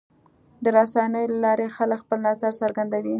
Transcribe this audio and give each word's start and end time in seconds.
د 0.63 0.65
رسنیو 0.77 1.31
له 1.33 1.37
لارې 1.45 1.67
خلک 1.77 1.97
خپل 2.03 2.17
نظر 2.27 2.51
څرګندوي. 2.61 3.09